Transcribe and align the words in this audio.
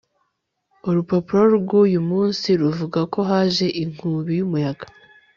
Urupapuro 0.89 1.43
rwuyu 1.57 1.99
munsi 2.09 2.47
ruvuga 2.61 2.99
ko 3.13 3.19
haje 3.29 3.67
inkubi 3.83 4.31
yumuyaga 4.39 4.85